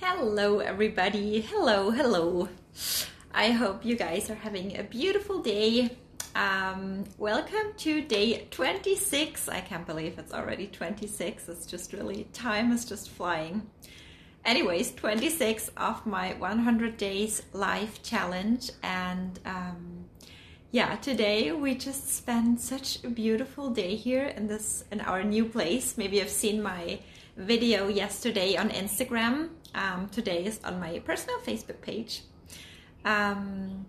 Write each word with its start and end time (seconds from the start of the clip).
Hello, 0.00 0.58
everybody. 0.58 1.40
Hello, 1.40 1.90
hello. 1.90 2.48
I 3.32 3.52
hope 3.52 3.84
you 3.84 3.94
guys 3.94 4.28
are 4.28 4.34
having 4.34 4.76
a 4.76 4.82
beautiful 4.82 5.40
day. 5.40 5.96
Um, 6.34 7.04
welcome 7.16 7.72
to 7.76 8.02
day 8.02 8.48
26. 8.50 9.48
I 9.48 9.60
can't 9.60 9.86
believe 9.86 10.18
it's 10.18 10.34
already 10.34 10.66
26. 10.66 11.48
It's 11.48 11.64
just 11.64 11.92
really, 11.92 12.24
time 12.32 12.72
is 12.72 12.84
just 12.84 13.08
flying. 13.08 13.70
Anyways, 14.44 14.94
26 14.94 15.70
of 15.76 16.04
my 16.04 16.34
100 16.34 16.96
days 16.96 17.42
life 17.52 18.02
challenge. 18.02 18.72
And 18.82 19.38
um, 19.46 20.06
yeah, 20.72 20.96
today 20.96 21.52
we 21.52 21.76
just 21.76 22.08
spent 22.10 22.60
such 22.60 23.02
a 23.04 23.08
beautiful 23.08 23.70
day 23.70 23.94
here 23.94 24.26
in 24.26 24.48
this, 24.48 24.84
in 24.90 25.00
our 25.02 25.22
new 25.22 25.44
place. 25.44 25.96
Maybe 25.96 26.16
you've 26.16 26.28
seen 26.28 26.60
my 26.60 26.98
video 27.36 27.86
yesterday 27.86 28.56
on 28.56 28.70
Instagram. 28.70 29.50
Um, 29.74 30.08
today 30.08 30.44
is 30.44 30.60
on 30.64 30.78
my 30.80 31.00
personal 31.00 31.38
Facebook 31.40 31.80
page. 31.80 32.22
Um, 33.04 33.86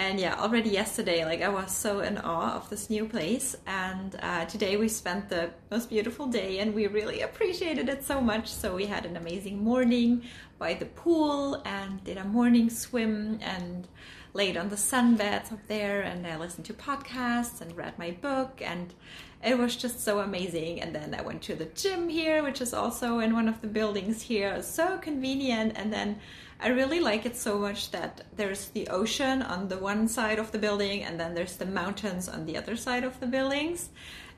and 0.00 0.20
yeah, 0.20 0.40
already 0.40 0.70
yesterday, 0.70 1.24
like 1.24 1.42
I 1.42 1.48
was 1.48 1.72
so 1.72 2.00
in 2.00 2.18
awe 2.18 2.54
of 2.54 2.70
this 2.70 2.88
new 2.88 3.04
place. 3.04 3.56
And 3.66 4.16
uh, 4.22 4.44
today 4.44 4.76
we 4.76 4.88
spent 4.88 5.28
the 5.28 5.50
most 5.72 5.90
beautiful 5.90 6.28
day 6.28 6.60
and 6.60 6.72
we 6.72 6.86
really 6.86 7.22
appreciated 7.22 7.88
it 7.88 8.04
so 8.04 8.20
much. 8.20 8.48
So 8.48 8.76
we 8.76 8.86
had 8.86 9.04
an 9.04 9.16
amazing 9.16 9.62
morning 9.62 10.22
by 10.56 10.74
the 10.74 10.86
pool 10.86 11.60
and 11.64 12.02
did 12.04 12.16
a 12.16 12.24
morning 12.24 12.70
swim 12.70 13.40
and 13.42 13.88
laid 14.34 14.56
on 14.56 14.68
the 14.68 14.76
sunbeds 14.76 15.52
up 15.52 15.66
there. 15.66 16.02
And 16.02 16.24
I 16.28 16.36
listened 16.36 16.66
to 16.66 16.74
podcasts 16.74 17.60
and 17.60 17.76
read 17.76 17.98
my 17.98 18.12
book. 18.12 18.62
And 18.62 18.94
it 19.44 19.56
was 19.56 19.76
just 19.76 20.00
so 20.00 20.18
amazing. 20.18 20.80
And 20.80 20.94
then 20.94 21.14
I 21.14 21.22
went 21.22 21.42
to 21.42 21.54
the 21.54 21.66
gym 21.66 22.08
here, 22.08 22.42
which 22.42 22.60
is 22.60 22.74
also 22.74 23.20
in 23.20 23.34
one 23.34 23.48
of 23.48 23.60
the 23.60 23.68
buildings 23.68 24.22
here. 24.22 24.62
So 24.62 24.98
convenient. 24.98 25.74
And 25.76 25.92
then 25.92 26.18
I 26.60 26.68
really 26.68 26.98
like 26.98 27.24
it 27.24 27.36
so 27.36 27.58
much 27.58 27.92
that 27.92 28.24
there's 28.34 28.66
the 28.70 28.88
ocean 28.88 29.42
on 29.42 29.68
the 29.68 29.78
one 29.78 30.08
side 30.08 30.40
of 30.40 30.50
the 30.50 30.58
building 30.58 31.04
and 31.04 31.20
then 31.20 31.34
there's 31.34 31.56
the 31.56 31.66
mountains 31.66 32.28
on 32.28 32.46
the 32.46 32.56
other 32.56 32.76
side 32.76 33.04
of 33.04 33.20
the 33.20 33.28
buildings. 33.28 33.90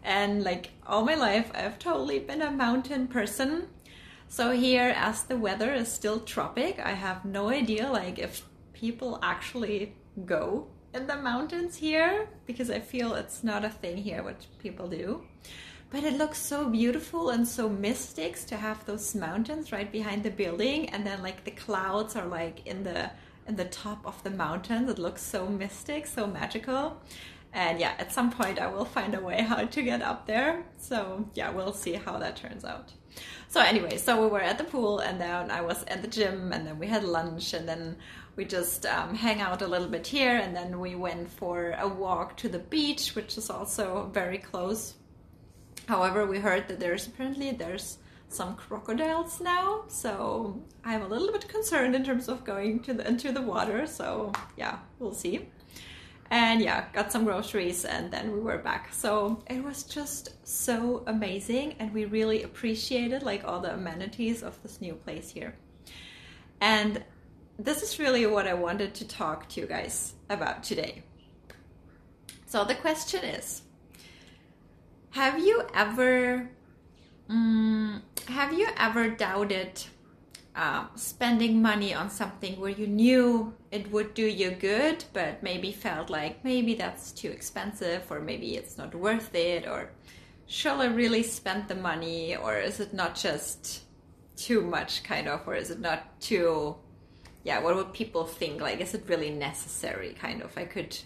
And 0.03 0.45
like 0.45 0.71
all 0.87 1.05
my 1.05 1.15
life, 1.15 1.51
I've 1.55 1.79
totally 1.79 2.19
been 2.19 2.43
a 2.43 2.51
mountain 2.51 3.07
person. 3.07 3.69
So 4.29 4.53
here, 4.53 4.95
as 4.97 5.25
the 5.25 5.37
weather 5.37 5.73
is 5.73 5.91
still 5.91 6.21
tropic, 6.21 6.79
I 6.79 6.93
have 6.93 7.25
no 7.25 7.49
idea 7.49 7.91
like 7.91 8.19
if 8.19 8.47
people 8.75 9.19
actually 9.23 9.95
go 10.27 10.69
in 10.93 11.07
the 11.07 11.17
mountains 11.17 11.77
here 11.77 12.29
because 12.47 12.71
I 12.71 12.81
feel 12.81 13.15
it's 13.15 13.45
not 13.45 13.65
a 13.65 13.71
thing 13.71 13.97
here 13.97 14.23
what 14.23 14.47
people 14.59 14.89
do. 14.89 15.23
But 15.91 16.05
it 16.05 16.15
looks 16.15 16.39
so 16.39 16.69
beautiful 16.69 17.31
and 17.31 17.47
so 17.47 17.69
mystic 17.69 18.37
to 18.47 18.57
have 18.57 18.85
those 18.87 19.15
mountains 19.15 19.73
right 19.73 19.91
behind 19.91 20.23
the 20.23 20.31
building 20.31 20.89
and 20.91 21.05
then 21.05 21.23
like 21.23 21.45
the 21.45 21.51
clouds 21.51 22.15
are 22.15 22.27
like 22.27 22.67
in 22.67 22.85
the 22.85 23.11
in 23.49 23.57
the 23.57 23.65
top 23.65 24.07
of 24.07 24.23
the 24.23 24.31
mountains. 24.31 24.89
It 24.89 24.99
looks 24.99 25.23
so 25.23 25.49
mystic, 25.49 26.07
so 26.07 26.27
magical. 26.27 27.01
And 27.53 27.81
yeah, 27.81 27.95
at 27.99 28.13
some 28.13 28.31
point 28.31 28.59
I 28.59 28.69
will 28.69 28.85
find 28.85 29.15
a 29.15 29.21
way 29.21 29.43
how 29.43 29.65
to 29.65 29.83
get 29.83 30.03
up 30.03 30.27
there. 30.27 30.65
So 30.79 31.29
yeah, 31.35 31.51
we'll 31.51 31.73
see 31.73 31.95
how 31.95 32.19
that 32.19 32.37
turns 32.37 32.65
out. 32.65 32.93
So 33.49 33.61
anyway, 33.61 33.97
so 33.97 34.23
we 34.23 34.29
were 34.29 34.41
at 34.41 34.59
the 34.59 34.65
pool 34.65 35.01
and 35.01 35.21
then 35.21 35.51
I 35.51 35.61
was 35.61 35.83
at 35.85 36.03
the 36.03 36.09
gym 36.09 36.53
and 36.53 36.67
then 36.67 36.79
we 36.79 36.87
had 36.87 37.03
lunch 37.03 37.53
and 37.53 37.69
then 37.69 37.97
we 38.37 38.45
just 38.45 38.87
um, 38.87 39.15
hang 39.15 39.41
out 39.41 39.63
a 39.63 39.67
little 39.67 39.89
bit 39.89 40.07
here 40.07 40.37
and 40.37 40.55
then 40.55 40.79
we 40.79 40.95
went 40.95 41.29
for 41.29 41.75
a 41.79 41.89
walk 41.89 42.37
to 42.39 42.49
the 42.49 42.61
beach, 42.61 43.17
which 43.17 43.37
is 43.37 43.51
also 43.51 44.09
very 44.15 44.39
close 44.39 44.95
However, 45.91 46.25
we 46.25 46.39
heard 46.39 46.69
that 46.69 46.79
there's 46.79 47.09
apparently 47.09 47.51
there's 47.51 47.99
some 48.29 48.55
crocodiles 48.55 49.41
now, 49.41 49.83
so 49.89 50.63
I'm 50.85 51.03
a 51.03 51.09
little 51.09 51.33
bit 51.33 51.49
concerned 51.49 51.97
in 51.97 52.05
terms 52.05 52.29
of 52.29 52.45
going 52.45 52.79
to 52.85 52.95
the 52.95 53.09
into 53.09 53.33
the 53.33 53.43
water. 53.43 53.89
So 53.89 54.33
yeah, 54.57 54.79
we'll 55.01 55.15
see. 55.15 55.49
And 56.31 56.61
yeah, 56.63 56.85
got 56.93 57.11
some 57.11 57.25
groceries 57.25 57.85
and 57.85 58.11
then 58.11 58.33
we 58.33 58.39
were 58.39 58.59
back. 58.59 58.93
So 58.93 59.43
it 59.49 59.63
was 59.65 59.83
just 59.83 60.31
so 60.47 61.03
amazing 61.07 61.75
and 61.81 61.93
we 61.93 62.05
really 62.05 62.45
appreciated 62.45 63.25
like 63.25 63.45
all 63.45 63.61
the 63.61 63.75
amenities 63.75 64.43
of 64.43 64.63
this 64.63 64.81
new 64.81 64.95
place 64.95 65.31
here. 65.31 65.57
And 66.61 67.03
this 67.59 67.83
is 67.83 67.99
really 67.99 68.27
what 68.27 68.47
I 68.47 68.55
wanted 68.55 68.95
to 68.95 69.09
talk 69.09 69.49
to 69.51 69.61
you 69.61 69.67
guys 69.67 70.15
about 70.29 70.63
today. 70.63 71.03
So 72.47 72.65
the 72.65 72.77
question 72.77 73.25
is, 73.25 73.63
have 75.11 75.39
you 75.39 75.65
ever 75.75 76.49
um, 77.29 78.03
have 78.29 78.53
you 78.53 78.69
ever 78.77 79.09
doubted 79.09 79.83
uh, 80.57 80.87
spending 80.97 81.63
money 81.63 81.95
on 81.95 82.11
something 82.11 82.59
where 82.61 82.71
you 82.71 82.87
knew 82.87 83.55
it 83.71 83.91
would 83.93 84.15
do 84.15 84.27
you 84.27 84.51
good, 84.51 85.05
but 85.13 85.43
maybe 85.43 85.73
felt 85.73 86.11
like 86.11 86.45
maybe 86.45 86.75
that's 86.75 87.13
too 87.13 87.31
expensive, 87.31 88.11
or 88.11 88.21
maybe 88.21 88.57
it's 88.57 88.77
not 88.77 88.95
worth 88.95 89.35
it, 89.35 89.67
or 89.67 89.91
shall 90.47 90.81
I 90.81 90.87
really 90.87 91.23
spend 91.23 91.69
the 91.69 91.77
money, 91.77 92.37
or 92.37 92.59
is 92.59 92.81
it 92.81 92.93
not 92.93 93.15
just 93.15 93.83
too 94.37 94.63
much, 94.63 95.03
kind 95.05 95.29
of, 95.29 95.47
or 95.47 95.55
is 95.55 95.71
it 95.71 95.81
not 95.81 96.21
too, 96.21 96.77
yeah, 97.45 97.61
what 97.61 97.77
would 97.77 97.93
people 97.93 98.25
think? 98.25 98.61
Like, 98.61 98.81
is 98.81 98.95
it 98.95 99.05
really 99.07 99.31
necessary, 99.31 100.15
kind 100.15 100.43
of? 100.43 100.57
I 100.57 100.65
could, 100.65 100.99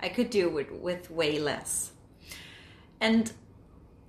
I 0.00 0.08
could 0.08 0.30
do 0.30 0.48
with 0.48 0.70
with 0.72 1.10
way 1.10 1.38
less. 1.38 1.92
And 3.00 3.32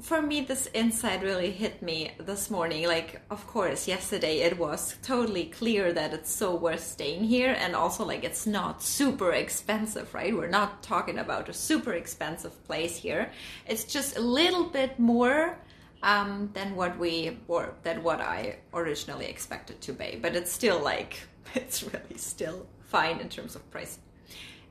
for 0.02 0.22
me, 0.22 0.42
this 0.42 0.68
insight 0.74 1.22
really 1.22 1.52
hit 1.52 1.82
me 1.82 2.12
this 2.18 2.50
morning. 2.50 2.88
Like, 2.88 3.22
of 3.30 3.46
course, 3.48 3.88
yesterday 3.88 4.40
it 4.40 4.58
was 4.58 4.96
totally 5.04 5.46
clear 5.46 5.94
that 5.94 6.14
it's 6.14 6.32
so 6.32 6.56
worth 6.56 6.84
staying 6.84 7.26
here, 7.26 7.56
and 7.60 7.76
also 7.76 8.04
like 8.06 8.24
it's 8.24 8.48
not 8.48 8.82
super 8.82 9.32
expensive, 9.32 10.14
right? 10.14 10.36
We're 10.36 10.48
not 10.48 10.82
talking 10.84 11.20
about 11.20 11.50
a 11.50 11.54
super 11.54 11.94
expensive 11.94 12.64
place 12.66 12.98
here. 12.98 13.32
It's 13.68 13.84
just 13.84 14.18
a 14.18 14.22
little 14.22 14.66
bit 14.66 14.98
more 15.00 15.58
um, 16.04 16.50
than 16.54 16.76
what 16.76 16.98
we 16.98 17.38
or 17.48 17.74
than 17.84 18.04
what 18.04 18.22
I 18.22 18.58
originally 18.74 19.26
expected 19.26 19.82
to 19.82 19.94
pay, 19.94 20.18
but 20.22 20.36
it's 20.36 20.52
still 20.52 20.80
like 20.80 21.20
it's 21.56 21.84
really 21.84 22.18
still 22.18 22.66
fine 22.82 23.20
in 23.20 23.30
terms 23.30 23.56
of 23.56 23.70
price. 23.72 24.00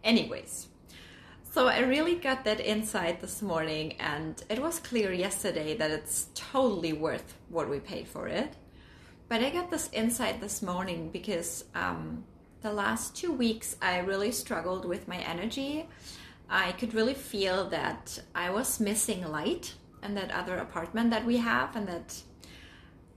Anyways, 0.03 0.67
so 1.51 1.67
I 1.67 1.81
really 1.81 2.15
got 2.15 2.45
that 2.45 2.61
insight 2.61 3.21
this 3.21 3.43
morning, 3.43 3.95
and 3.99 4.43
it 4.49 4.61
was 4.61 4.79
clear 4.79 5.13
yesterday 5.13 5.77
that 5.77 5.91
it's 5.91 6.29
totally 6.35 6.93
worth 6.93 7.35
what 7.49 7.69
we 7.69 7.81
paid 7.81 8.07
for 8.07 8.29
it. 8.29 8.55
But 9.29 9.43
I 9.43 9.51
got 9.51 9.71
this 9.71 9.91
insight 9.93 10.41
this 10.41 10.63
morning 10.63 11.11
because 11.11 11.65
um, 11.75 12.25
the 12.63 12.73
last 12.73 13.17
two 13.17 13.33
weeks 13.33 13.77
I 13.83 13.99
really 13.99 14.33
struggled 14.33 14.85
with 14.85 15.09
my 15.09 15.19
energy. 15.19 15.89
I 16.49 16.73
could 16.73 16.95
really 16.95 17.15
feel 17.15 17.69
that 17.71 18.21
I 18.35 18.51
was 18.51 18.81
missing 18.81 19.29
light 19.29 19.75
in 20.03 20.15
that 20.15 20.31
other 20.31 20.57
apartment 20.59 21.11
that 21.11 21.25
we 21.25 21.37
have, 21.39 21.75
and 21.75 21.87
that 21.89 22.23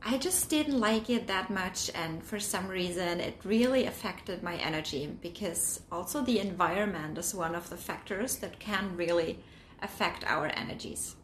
I 0.05 0.17
just 0.17 0.49
didn't 0.49 0.79
like 0.79 1.09
it 1.09 1.27
that 1.27 1.49
much, 1.49 1.89
and 1.95 2.21
for 2.21 2.37
some 2.37 2.67
reason, 2.67 3.21
it 3.21 3.39
really 3.45 3.85
affected 3.85 4.43
my 4.43 4.55
energy 4.55 5.17
because 5.21 5.79
also 5.89 6.21
the 6.21 6.39
environment 6.39 7.17
is 7.17 7.33
one 7.33 7.55
of 7.55 7.69
the 7.69 7.77
factors 7.77 8.35
that 8.37 8.59
can 8.59 8.97
really 8.97 9.39
affect 9.81 10.25
our 10.25 10.47
energies, 10.47 11.15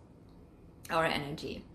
our 0.90 1.04
energy. 1.06 1.66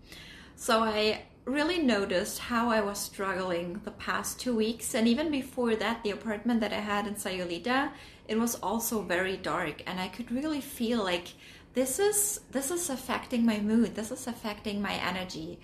So 0.55 0.79
I 0.79 1.21
really 1.45 1.77
noticed 1.77 2.39
how 2.39 2.69
I 2.69 2.81
was 2.81 2.97
struggling 2.97 3.81
the 3.83 3.91
past 3.91 4.39
two 4.39 4.55
weeks, 4.55 4.95
and 4.95 5.07
even 5.07 5.29
before 5.29 5.75
that, 5.75 6.01
the 6.01 6.09
apartment 6.09 6.59
that 6.61 6.73
I 6.73 6.79
had 6.79 7.05
in 7.05 7.13
Sayulita, 7.13 7.91
it 8.27 8.39
was 8.39 8.55
also 8.55 9.03
very 9.03 9.37
dark, 9.37 9.83
and 9.85 9.99
I 9.99 10.07
could 10.07 10.31
really 10.31 10.61
feel 10.61 11.03
like 11.03 11.27
this 11.75 11.99
is 11.99 12.39
this 12.51 12.71
is 12.71 12.89
affecting 12.89 13.45
my 13.45 13.59
mood, 13.59 13.93
this 13.93 14.09
is 14.09 14.25
affecting 14.25 14.81
my 14.81 14.93
energy, 14.93 15.59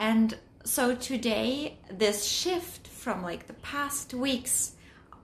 and 0.00 0.36
so 0.64 0.94
today 0.94 1.76
this 1.90 2.24
shift 2.24 2.88
from 2.88 3.22
like 3.22 3.46
the 3.46 3.52
past 3.54 4.14
weeks 4.14 4.72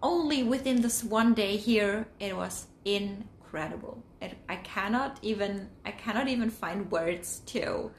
only 0.03 0.43
within 0.43 0.83
this 0.83 1.03
one 1.03 1.33
day 1.33 1.57
here 1.57 2.07
it 2.21 2.37
was 2.37 2.67
incredible. 2.85 4.03
It, 4.21 4.37
i 4.51 4.57
cannot 4.57 5.19
even 5.23 5.69
i 5.87 5.91
cannot 5.91 6.29
even 6.29 6.51
find 6.51 6.91
words 6.91 7.41
to 7.47 7.91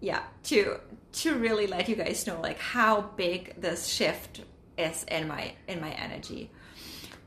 yeah 0.00 0.22
to 0.44 0.78
to 1.12 1.34
really 1.34 1.66
let 1.66 1.88
you 1.88 1.96
guys 1.96 2.26
know 2.26 2.40
like 2.40 2.58
how 2.58 3.02
big 3.16 3.60
this 3.60 3.88
shift 3.88 4.42
is 4.78 5.04
in 5.04 5.26
my 5.26 5.52
in 5.66 5.80
my 5.80 5.90
energy 5.90 6.50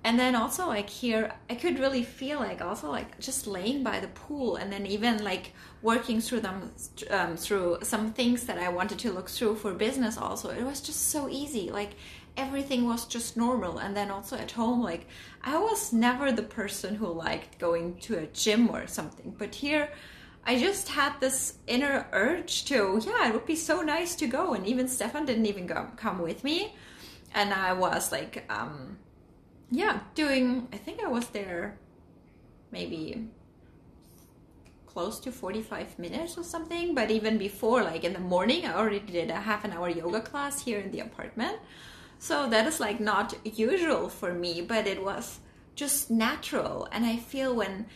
and 0.04 0.20
then 0.20 0.36
also 0.36 0.68
like 0.68 0.90
here 0.90 1.32
i 1.50 1.56
could 1.56 1.80
really 1.80 2.04
feel 2.04 2.40
like 2.40 2.62
also 2.62 2.90
like 2.90 3.20
just 3.20 3.48
laying 3.48 3.84
by 3.84 4.00
the 4.00 4.08
pool 4.10 4.56
and 4.58 4.72
then 4.72 4.86
even 4.86 5.24
like 5.24 5.54
working 5.82 6.20
through 6.20 6.40
them 6.40 6.72
um, 7.10 7.38
through 7.38 7.78
some 7.82 8.12
things 8.14 8.46
that 8.46 8.58
i 8.58 8.70
wanted 8.70 9.00
to 9.00 9.12
look 9.12 9.30
through 9.30 9.56
for 9.56 9.74
business 9.74 10.18
also 10.18 10.50
it 10.50 10.64
was 10.64 10.82
just 10.82 11.10
so 11.10 11.30
easy 11.30 11.70
like 11.72 11.92
everything 12.36 12.86
was 12.86 13.06
just 13.06 13.38
normal 13.38 13.78
and 13.78 13.96
then 13.96 14.10
also 14.10 14.36
at 14.36 14.52
home 14.52 14.82
like 14.82 15.08
i 15.44 15.58
was 15.58 15.94
never 15.94 16.32
the 16.32 16.44
person 16.44 16.96
who 16.96 17.08
liked 17.08 17.60
going 17.60 17.96
to 17.98 18.18
a 18.18 18.26
gym 18.28 18.70
or 18.70 18.88
something 18.88 19.34
but 19.38 19.56
here 19.56 19.90
I 20.46 20.60
just 20.60 20.90
had 20.90 21.14
this 21.22 21.54
inner 21.68 22.06
urge 22.12 22.66
to, 22.66 23.02
yeah, 23.06 23.30
it 23.30 23.34
would 23.34 23.46
be 23.46 23.56
so 23.56 23.82
nice 23.82 24.14
to 24.16 24.28
go. 24.28 24.54
And 24.54 24.68
even 24.68 24.90
Stefan 24.90 25.26
didn't 25.26 25.46
even 25.46 25.68
go, 25.68 25.88
come 25.96 26.20
with 26.22 26.44
me. 26.44 26.76
And 27.34 27.54
I 27.54 27.72
was 27.72 28.12
like, 28.12 28.44
um, 28.50 28.98
yeah, 29.72 30.00
doing, 30.16 30.68
I 30.72 30.78
think 30.78 31.04
I 31.04 31.08
was 31.08 31.28
there 31.28 31.78
maybe 32.72 33.28
close 34.94 35.20
to 35.20 35.32
45 35.32 35.98
minutes 35.98 36.38
or 36.38 36.44
something. 36.44 36.94
But 36.94 37.10
even 37.12 37.38
before, 37.38 37.84
like 37.84 38.04
in 38.04 38.14
the 38.14 38.20
morning, 38.20 38.66
I 38.66 38.76
already 38.76 39.00
did 39.00 39.30
a 39.30 39.36
half 39.36 39.66
an 39.66 39.72
hour 39.72 39.90
yoga 39.90 40.22
class 40.22 40.64
here 40.64 40.80
in 40.80 40.92
the 40.92 41.00
apartment. 41.00 41.58
So 42.20 42.48
that 42.50 42.68
is 42.68 42.80
like 42.80 43.00
not 43.00 43.34
usual 43.44 44.08
for 44.08 44.34
me, 44.34 44.62
but 44.62 44.88
it 44.88 45.04
was 45.04 45.40
just 45.76 46.12
natural. 46.12 46.88
And 46.92 47.06
I 47.06 47.18
feel 47.18 47.56
when 47.56 47.88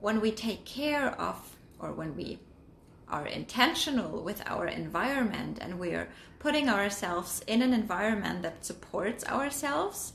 when 0.00 0.20
we 0.20 0.30
take 0.30 0.64
care 0.64 1.18
of 1.18 1.56
or 1.78 1.92
when 1.92 2.14
we 2.14 2.38
are 3.08 3.26
intentional 3.26 4.22
with 4.22 4.42
our 4.46 4.66
environment 4.66 5.58
and 5.60 5.78
we're 5.78 6.08
putting 6.38 6.68
ourselves 6.68 7.42
in 7.46 7.62
an 7.62 7.72
environment 7.72 8.42
that 8.42 8.64
supports 8.64 9.24
ourselves, 9.24 10.12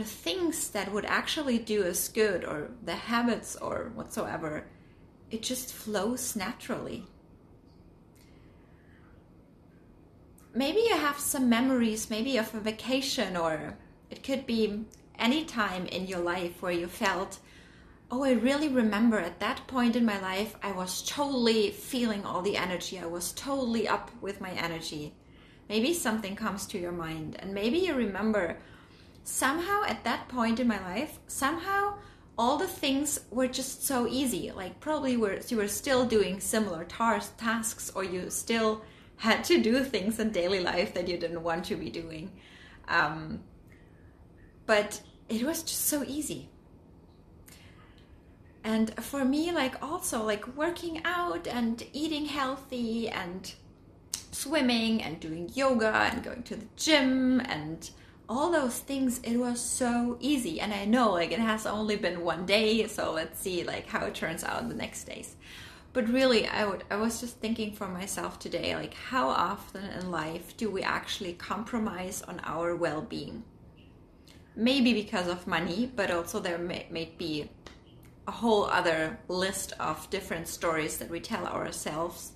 the 0.00 0.06
things 0.06 0.70
that 0.70 0.90
would 0.90 1.04
actually 1.04 1.58
do 1.58 1.84
us 1.84 2.08
good 2.08 2.42
or 2.42 2.70
the 2.82 2.94
habits 2.94 3.54
or 3.56 3.92
whatsoever, 3.94 4.64
it 5.30 5.42
just 5.42 5.74
flows 5.74 6.34
naturally. 6.34 7.06
Maybe 10.54 10.80
you 10.80 10.96
have 10.96 11.18
some 11.18 11.50
memories, 11.50 12.08
maybe 12.08 12.38
of 12.38 12.54
a 12.54 12.60
vacation, 12.60 13.36
or 13.36 13.76
it 14.10 14.22
could 14.22 14.46
be 14.46 14.86
any 15.18 15.44
time 15.44 15.84
in 15.86 16.06
your 16.06 16.20
life 16.20 16.62
where 16.62 16.72
you 16.72 16.86
felt 16.86 17.38
oh, 18.12 18.24
I 18.24 18.32
really 18.32 18.66
remember 18.68 19.20
at 19.20 19.38
that 19.38 19.68
point 19.68 19.94
in 19.94 20.04
my 20.04 20.20
life, 20.20 20.56
I 20.64 20.72
was 20.72 21.02
totally 21.02 21.70
feeling 21.70 22.24
all 22.24 22.42
the 22.42 22.56
energy. 22.56 22.98
I 22.98 23.06
was 23.06 23.30
totally 23.32 23.86
up 23.86 24.10
with 24.20 24.40
my 24.40 24.50
energy. 24.50 25.14
Maybe 25.68 25.94
something 25.94 26.34
comes 26.34 26.66
to 26.66 26.78
your 26.78 26.90
mind, 26.90 27.36
and 27.38 27.54
maybe 27.54 27.78
you 27.78 27.94
remember 27.94 28.58
somehow 29.24 29.84
at 29.84 30.04
that 30.04 30.28
point 30.28 30.60
in 30.60 30.68
my 30.68 30.80
life, 30.80 31.18
somehow 31.26 31.94
all 32.38 32.56
the 32.56 32.66
things 32.66 33.20
were 33.30 33.46
just 33.46 33.86
so 33.86 34.06
easy. 34.06 34.50
Like 34.50 34.80
probably 34.80 35.16
were, 35.16 35.38
you 35.48 35.56
were 35.56 35.68
still 35.68 36.04
doing 36.04 36.40
similar 36.40 36.84
tar- 36.84 37.22
tasks, 37.36 37.90
or 37.94 38.04
you 38.04 38.30
still 38.30 38.82
had 39.16 39.44
to 39.44 39.60
do 39.60 39.84
things 39.84 40.18
in 40.18 40.30
daily 40.30 40.60
life 40.60 40.94
that 40.94 41.08
you 41.08 41.18
didn't 41.18 41.42
want 41.42 41.64
to 41.66 41.76
be 41.76 41.90
doing. 41.90 42.32
Um, 42.88 43.40
but 44.66 45.00
it 45.28 45.42
was 45.44 45.62
just 45.62 45.86
so 45.86 46.04
easy 46.06 46.48
and 48.64 48.92
for 49.02 49.24
me 49.24 49.52
like 49.52 49.82
also 49.82 50.22
like 50.22 50.46
working 50.56 51.00
out 51.04 51.46
and 51.46 51.84
eating 51.92 52.26
healthy 52.26 53.08
and 53.08 53.54
swimming 54.32 55.02
and 55.02 55.18
doing 55.18 55.50
yoga 55.54 56.10
and 56.12 56.22
going 56.22 56.42
to 56.42 56.56
the 56.56 56.66
gym 56.76 57.40
and 57.40 57.90
all 58.30 58.48
those 58.52 58.78
things 58.78 59.18
it 59.24 59.36
was 59.36 59.60
so 59.60 60.16
easy. 60.20 60.60
And 60.60 60.72
i 60.72 60.84
know 60.84 61.10
like 61.10 61.32
it 61.32 61.40
has 61.40 61.66
only 61.66 61.96
been 61.96 62.20
one 62.20 62.46
day 62.46 62.86
so 62.86 63.12
let's 63.12 63.40
see 63.40 63.64
like 63.64 63.86
how 63.88 64.06
it 64.06 64.14
turns 64.14 64.44
out 64.44 64.68
the 64.68 64.74
next 64.74 65.04
days. 65.04 65.34
But 65.92 66.08
really 66.08 66.46
i 66.46 66.64
would 66.64 66.84
i 66.90 66.96
was 66.96 67.20
just 67.20 67.38
thinking 67.40 67.72
for 67.72 67.88
myself 67.88 68.38
today 68.38 68.76
like 68.76 68.94
how 68.94 69.28
often 69.28 69.84
in 69.84 70.12
life 70.12 70.56
do 70.56 70.70
we 70.70 70.82
actually 70.82 71.32
compromise 71.32 72.22
on 72.22 72.40
our 72.44 72.76
well-being? 72.76 73.42
Maybe 74.54 74.92
because 74.94 75.26
of 75.26 75.48
money 75.48 75.90
but 75.96 76.12
also 76.12 76.38
there 76.38 76.58
may, 76.58 76.86
may 76.88 77.12
be 77.18 77.50
a 78.28 78.30
whole 78.30 78.64
other 78.64 79.18
list 79.26 79.72
of 79.80 80.08
different 80.10 80.46
stories 80.46 80.98
that 80.98 81.10
we 81.10 81.18
tell 81.18 81.46
ourselves 81.46 82.32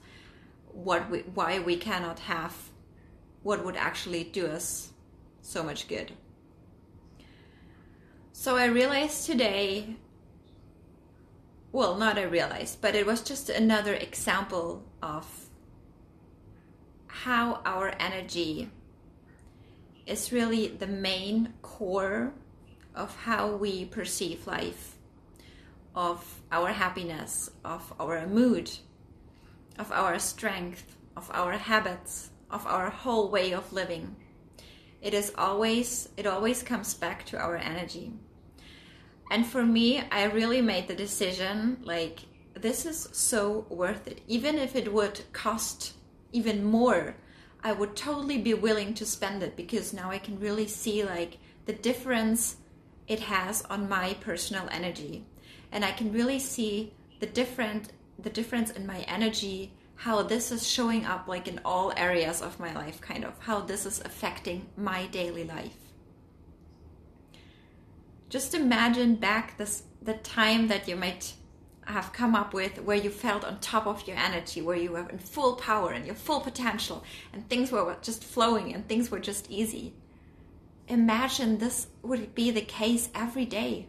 what 0.73 1.09
we, 1.09 1.21
why 1.21 1.61
we 1.61 1.77
cannot 1.77 2.19
have 2.19 2.57
what 3.45 3.65
would 3.65 3.77
actually 3.77 4.25
do 4.25 4.49
us 4.49 4.91
so 5.45 5.63
much 5.63 5.87
good. 5.89 6.13
So 8.33 8.57
I 8.57 8.67
realized 8.67 9.27
today, 9.27 9.97
well, 11.71 11.97
not 11.97 12.19
I 12.19 12.23
realized, 12.23 12.81
but 12.81 12.95
it 12.95 13.07
was 13.07 13.23
just 13.23 13.49
another 13.51 13.95
example 13.95 14.83
of 15.03 15.27
how 17.07 17.61
our 17.65 17.95
energy 18.01 18.71
is 20.07 20.33
really 20.33 20.69
the 20.69 20.87
main 20.87 21.55
core 21.63 22.33
of 22.95 23.15
how 23.17 23.57
we 23.57 23.85
perceive 23.85 24.47
life 24.47 24.97
of 25.95 26.41
our 26.51 26.73
happiness, 26.73 27.51
of 27.65 27.93
our 28.01 28.27
mood, 28.27 28.71
of 29.79 29.93
our 29.93 30.19
strength, 30.19 30.97
of 31.17 31.31
our 31.33 31.53
habits, 31.53 32.31
of 32.51 32.67
our 32.67 32.91
whole 32.91 33.31
way 33.31 33.53
of 33.53 33.73
living. 33.73 34.17
It 35.05 35.13
is 35.13 35.33
always, 35.37 36.09
it 36.17 36.27
always 36.27 36.63
comes 36.63 36.95
back 36.95 37.27
to 37.27 37.39
our 37.39 37.57
energy. 37.57 38.15
And 39.31 39.47
for 39.47 39.63
me, 39.63 40.03
I 40.11 40.25
really 40.25 40.63
made 40.63 40.89
the 40.89 40.95
decision 40.95 41.79
like, 41.83 42.21
this 42.55 42.87
is 42.87 43.11
so 43.13 43.67
worth 43.69 44.09
it. 44.09 44.23
Even 44.27 44.57
if 44.57 44.75
it 44.75 44.91
would 44.91 45.21
cost 45.35 45.93
even 46.33 46.65
more, 46.65 47.17
I 47.63 47.73
would 47.73 47.97
totally 47.97 48.39
be 48.39 48.55
willing 48.55 48.95
to 48.95 49.05
spend 49.05 49.43
it 49.43 49.57
because 49.57 49.93
now 49.93 50.11
I 50.11 50.19
can 50.19 50.41
really 50.41 50.67
see 50.67 51.05
like 51.05 51.37
the 51.67 51.75
difference 51.75 52.57
it 53.07 53.21
has 53.21 53.61
on 53.63 53.89
my 53.89 54.15
personal 54.21 54.69
energy 54.71 55.27
and 55.71 55.85
I 55.85 55.93
can 55.93 56.13
really 56.13 56.39
see 56.39 56.95
the 57.21 57.27
different 57.27 57.93
the 58.19 58.31
difference 58.31 58.71
in 58.71 58.87
my 58.87 59.01
energy 59.01 59.73
how 60.05 60.23
this 60.23 60.53
is 60.53 60.69
showing 60.69 61.07
up 61.07 61.27
like 61.27 61.49
in 61.49 61.59
all 61.65 61.91
areas 61.97 62.43
of 62.43 62.61
my 62.61 62.75
life 62.75 63.01
kind 63.01 63.25
of 63.25 63.33
how 63.39 63.59
this 63.61 63.87
is 63.87 64.03
affecting 64.05 64.67
my 64.77 65.07
daily 65.07 65.45
life. 65.45 65.79
Just 68.29 68.53
imagine 68.55 69.15
back 69.15 69.57
this 69.57 69.85
the 70.03 70.13
time 70.13 70.69
that 70.69 70.87
you 70.87 70.95
might 70.95 71.33
have 71.87 72.13
come 72.13 72.35
up 72.35 72.53
with 72.53 72.83
where 72.83 72.99
you 72.99 73.09
felt 73.09 73.45
on 73.45 73.59
top 73.61 73.87
of 73.87 74.07
your 74.07 74.19
energy 74.19 74.61
where 74.61 74.77
you 74.77 74.93
were 74.93 75.09
in 75.09 75.19
full 75.19 75.57
power 75.57 75.93
and 75.93 76.05
your 76.05 76.15
full 76.15 76.41
potential 76.41 77.03
and 77.33 77.49
things 77.49 77.73
were 77.73 77.97
just 78.03 78.23
flowing 78.23 78.75
and 78.75 78.87
things 78.87 79.11
were 79.11 79.21
just 79.21 79.51
easy. 79.51 79.95
Imagine 80.87 81.57
this 81.57 81.87
would 82.03 82.35
be 82.35 82.51
the 82.51 82.61
case 82.61 83.09
every 83.15 83.47
day. 83.47 83.89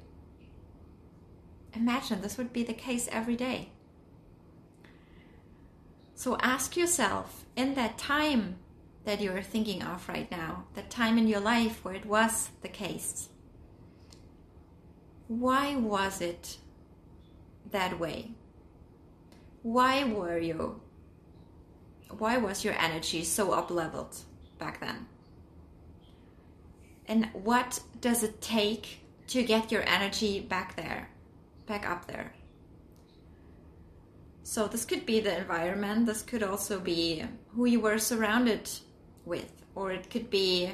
Imagine 1.74 2.22
this 2.22 2.38
would 2.38 2.54
be 2.54 2.64
the 2.64 2.74
case 2.74 3.10
every 3.12 3.36
day. 3.36 3.72
So 6.16 6.38
ask 6.42 6.76
yourself 6.76 7.46
in 7.56 7.76
that 7.76 7.98
time 7.98 8.58
that 9.04 9.22
you're 9.22 9.42
thinking 9.42 9.84
of 9.84 10.08
right 10.10 10.30
now, 10.32 10.66
that 10.74 10.90
time 10.90 11.18
in 11.18 11.28
your 11.28 11.40
life 11.40 11.84
where 11.84 11.94
it 11.94 12.06
was 12.06 12.50
the 12.62 12.68
case, 12.68 13.30
why 15.28 15.76
was 15.76 16.22
it 16.22 16.58
that 17.72 18.00
way? 18.00 18.32
Why 19.62 20.04
were 20.04 20.40
you? 20.40 20.82
Why 22.10 22.38
was 22.38 22.64
your 22.64 22.76
energy 22.80 23.24
so 23.24 23.52
up 23.52 23.70
leveled 23.70 24.16
back 24.58 24.80
then? 24.80 25.08
And 27.08 27.30
what 27.34 27.80
does 28.02 28.24
it 28.24 28.42
take 28.42 29.00
to 29.28 29.44
get 29.44 29.72
your 29.72 29.84
energy 29.88 30.40
back 30.40 30.76
there? 30.76 31.10
back 31.66 31.88
up 31.90 32.08
there. 32.08 32.34
So 34.48 34.68
this 34.68 34.86
could 34.86 35.08
be 35.08 35.20
the 35.22 35.40
environment, 35.40 36.06
this 36.06 36.22
could 36.22 36.44
also 36.44 36.80
be 36.80 37.26
who 37.56 37.66
you 37.66 37.80
were 37.80 37.98
surrounded 37.98 38.70
with, 39.26 39.52
or 39.74 39.92
it 39.92 40.12
could 40.12 40.30
be 40.30 40.70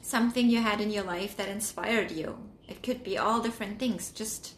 something 0.00 0.48
you 0.48 0.62
had 0.62 0.80
in 0.80 0.90
your 0.90 1.04
life 1.04 1.36
that 1.36 1.50
inspired 1.50 2.10
you. 2.10 2.38
It 2.66 2.82
could 2.82 3.04
be 3.04 3.18
all 3.18 3.42
different 3.42 3.78
things. 3.78 4.10
Just 4.10 4.54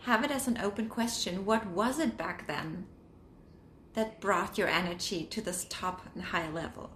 have 0.00 0.24
it 0.24 0.32
as 0.32 0.48
an 0.48 0.58
open 0.58 0.88
question. 0.88 1.44
What 1.44 1.64
was 1.68 2.00
it 2.00 2.16
back 2.16 2.48
then 2.48 2.86
that 3.94 4.20
brought 4.20 4.58
your 4.58 4.66
energy 4.66 5.24
to 5.26 5.40
this 5.40 5.66
top 5.70 6.04
and 6.12 6.24
high 6.24 6.50
level? 6.50 6.90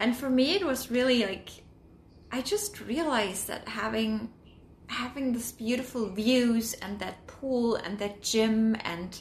And 0.00 0.16
for 0.16 0.30
me, 0.30 0.54
it 0.54 0.64
was 0.64 0.90
really 0.90 1.26
like, 1.26 1.50
I 2.32 2.40
just 2.40 2.80
realized 2.80 3.48
that 3.48 3.68
having 3.68 4.30
having 4.86 5.32
this 5.32 5.52
beautiful 5.52 6.08
views 6.08 6.74
and 6.74 6.98
that 6.98 7.26
pool 7.26 7.76
and 7.76 7.98
that 7.98 8.22
gym 8.22 8.76
and 8.84 9.20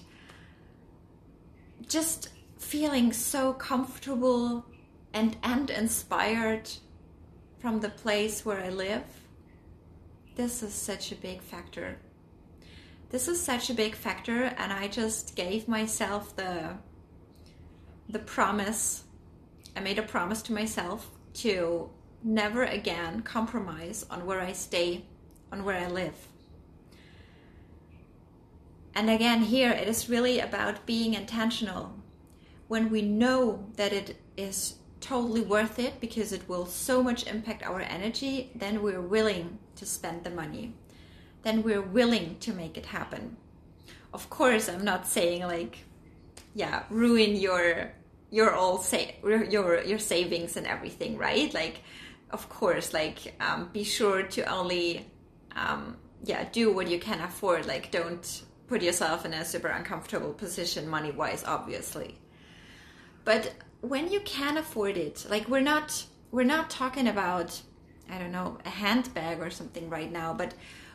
just 1.88 2.30
feeling 2.58 3.14
so 3.14 3.54
comfortable 3.54 4.66
and 5.14 5.38
and 5.44 5.70
inspired 5.70 6.70
from 7.60 7.80
the 7.80 7.90
place 7.90 8.46
where 8.46 8.62
I 8.62 8.70
live. 8.70 9.04
This 10.36 10.64
is 10.64 10.74
such 10.74 11.12
a 11.12 11.16
big 11.16 11.42
factor. 11.42 11.98
This 13.10 13.28
is 13.28 13.42
such 13.42 13.70
a 13.70 13.76
big 13.76 13.96
factor 13.96 14.46
and 14.58 14.74
I 14.74 14.88
just 14.88 15.36
gave 15.36 15.68
myself 15.68 16.36
the 16.36 16.78
the 18.10 18.20
promise. 18.20 19.04
I 19.76 19.80
made 19.80 20.00
a 20.00 20.04
promise 20.04 20.42
to 20.44 20.54
myself 20.54 21.10
to 21.36 21.90
never 22.24 22.64
again 22.64 23.22
compromise 23.22 24.06
on 24.10 24.26
where 24.26 24.42
I 24.42 24.54
stay 24.54 25.06
on 25.54 25.64
where 25.64 25.80
I 25.80 25.88
live. 25.88 26.18
and 28.96 29.10
again, 29.10 29.42
here 29.42 29.72
it 29.72 29.88
is 29.88 30.10
really 30.10 30.40
about 30.40 30.86
being 30.86 31.14
intentional. 31.16 31.96
When 32.68 32.90
we 32.92 33.02
know 33.02 33.66
that 33.76 33.92
it 33.92 34.18
is 34.38 34.76
totally 35.02 35.42
worth 35.42 35.80
it 35.80 36.00
because 36.00 36.32
it 36.32 36.48
will 36.48 36.66
so 36.66 37.04
much 37.04 37.28
impact 37.28 37.64
our 37.64 37.82
energy, 37.82 38.52
then 38.56 38.82
we're 38.84 39.02
willing 39.02 39.58
to 39.76 39.86
spend 39.86 40.24
the 40.24 40.30
money. 40.30 40.74
Then 41.42 41.64
we're 41.64 41.82
willing 41.82 42.38
to 42.42 42.54
make 42.54 42.78
it 42.78 42.86
happen. 42.86 43.36
Of 44.14 44.30
course, 44.30 44.70
I'm 44.70 44.86
not 44.86 45.08
saying 45.08 45.42
like, 45.42 45.80
yeah, 46.54 46.84
ruin 46.90 47.36
your 47.36 47.92
your 48.30 48.54
all 48.54 48.78
say 48.78 49.18
your 49.24 49.84
your 49.84 50.00
savings 50.00 50.56
and 50.56 50.68
everything, 50.68 51.18
right? 51.18 51.52
Like, 51.54 51.82
of 52.30 52.48
course, 52.48 52.94
like 52.94 53.34
um, 53.40 53.70
be 53.74 53.84
sure 53.84 54.24
to 54.24 54.42
only 54.44 55.08
um, 55.56 55.98
yeah 56.24 56.48
do 56.52 56.74
what 56.74 56.90
you 56.90 57.00
can 57.00 57.22
afford. 57.22 57.66
Like, 57.66 57.92
don't 57.92 58.44
put 58.68 58.82
yourself 58.82 59.26
in 59.26 59.34
a 59.34 59.46
super 59.46 59.68
uncomfortable 59.68 60.34
position 60.34 60.88
money 60.88 61.12
wise, 61.12 61.44
obviously. 61.46 62.18
But 63.26 63.54
when 63.82 64.12
you 64.12 64.20
can 64.22 64.58
afford 64.58 64.98
it, 64.98 65.26
like 65.30 65.48
we're 65.48 65.62
not 65.62 66.06
we're 66.32 66.44
not 66.44 66.70
talking 66.70 67.08
about 67.08 67.62
I 68.10 68.18
don't 68.18 68.32
know 68.32 68.58
a 68.66 68.70
handbag 68.70 69.40
or 69.40 69.50
something 69.50 69.90
right 69.90 70.12
now, 70.12 70.34
but 70.34 70.54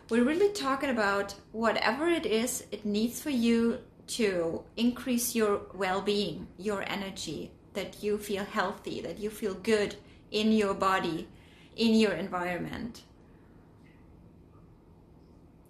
we're 0.08 0.24
really 0.24 0.52
talking 0.52 0.90
about 0.90 1.34
whatever 1.52 2.08
it 2.08 2.26
is 2.26 2.64
it 2.72 2.84
needs 2.84 3.20
for 3.20 3.30
you 3.30 3.78
to 4.08 4.64
increase 4.76 5.34
your 5.34 5.60
well-being, 5.74 6.48
your 6.56 6.82
energy, 6.90 7.50
that 7.74 8.02
you 8.02 8.16
feel 8.16 8.44
healthy, 8.44 9.02
that 9.02 9.18
you 9.18 9.28
feel 9.28 9.52
good 9.52 9.94
in 10.30 10.50
your 10.50 10.72
body, 10.72 11.28
in 11.76 11.94
your 11.94 12.12
environment 12.12 13.02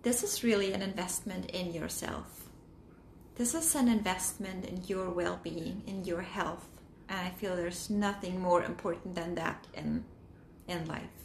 this 0.08 0.22
is 0.22 0.42
really 0.42 0.72
an 0.72 0.80
investment 0.80 1.50
in 1.50 1.70
yourself. 1.70 2.48
This 3.34 3.54
is 3.54 3.74
an 3.74 3.88
investment 3.88 4.64
in 4.64 4.82
your 4.86 5.10
well 5.10 5.38
being, 5.42 5.82
in 5.86 6.02
your 6.02 6.22
health. 6.22 6.66
And 7.10 7.20
I 7.20 7.28
feel 7.28 7.54
there's 7.54 7.90
nothing 7.90 8.40
more 8.40 8.62
important 8.62 9.14
than 9.14 9.34
that 9.34 9.66
in, 9.74 10.06
in 10.66 10.86
life. 10.86 11.18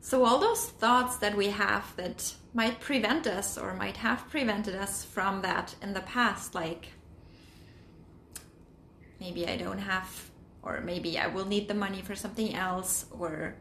So, 0.00 0.24
all 0.24 0.38
those 0.38 0.70
thoughts 0.70 1.16
that 1.18 1.36
we 1.36 1.48
have 1.48 1.94
that 1.96 2.36
might 2.54 2.80
prevent 2.80 3.26
us 3.26 3.58
or 3.58 3.74
might 3.74 3.98
have 3.98 4.30
prevented 4.30 4.74
us 4.74 5.04
from 5.04 5.42
that 5.42 5.74
in 5.82 5.92
the 5.92 6.00
past, 6.00 6.54
like 6.54 6.88
maybe 9.20 9.46
I 9.46 9.58
don't 9.58 9.84
have, 9.92 10.30
or 10.62 10.80
maybe 10.80 11.18
I 11.18 11.26
will 11.26 11.46
need 11.46 11.68
the 11.68 11.74
money 11.74 12.00
for 12.00 12.14
something 12.14 12.54
else, 12.54 13.04
or 13.10 13.56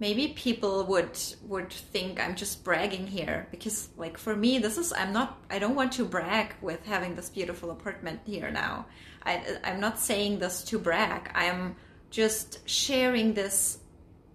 maybe 0.00 0.28
people 0.28 0.84
would 0.86 1.16
would 1.42 1.72
think 1.72 2.18
I'm 2.18 2.34
just 2.34 2.64
bragging 2.64 3.06
here 3.06 3.46
because 3.50 3.90
like 3.96 4.16
for 4.16 4.34
me 4.34 4.58
this 4.58 4.78
is 4.78 4.92
I'm 4.92 5.12
not 5.12 5.38
I 5.50 5.58
don't 5.58 5.76
want 5.76 5.92
to 5.92 6.04
brag 6.04 6.54
with 6.60 6.84
having 6.86 7.14
this 7.14 7.28
beautiful 7.28 7.70
apartment 7.70 8.20
here 8.24 8.50
now. 8.50 8.86
I 9.24 9.58
I'm 9.62 9.78
not 9.78 10.00
saying 10.00 10.38
this 10.38 10.64
to 10.64 10.78
brag. 10.78 11.30
I'm 11.34 11.76
just 12.10 12.68
sharing 12.68 13.34
this 13.34 13.78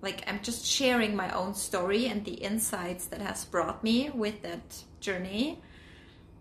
like 0.02 0.24
I'm 0.28 0.40
just 0.42 0.66
sharing 0.66 1.16
my 1.16 1.32
own 1.32 1.56
story 1.56 2.06
and 2.06 2.24
the 2.24 2.36
insights 2.36 3.08
that 3.08 3.22
has 3.22 3.44
brought 3.44 3.84
me 3.84 4.12
with 4.12 4.44
that 4.44 4.84
journey 5.00 5.62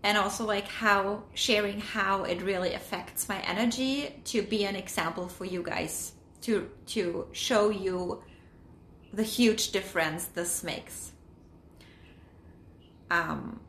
and 0.03 0.19
also 0.19 0.45
like 0.45 0.67
how 0.67 1.23
sharing 1.33 1.79
how 1.79 2.25
it 2.25 2.43
really 2.43 2.75
affects 2.75 3.27
my 3.27 3.39
energy 3.39 4.21
to 4.25 4.43
be 4.43 4.65
an 4.65 4.75
example 4.75 5.27
for 5.27 5.45
you 5.45 5.63
guys 5.63 6.11
to 6.41 6.69
to 6.85 7.25
show 7.31 7.69
you 7.69 8.21
the 9.15 9.23
huge 9.23 9.71
difference 9.71 10.25
this 10.25 10.63
makes. 10.63 11.13
Um, 13.09 13.61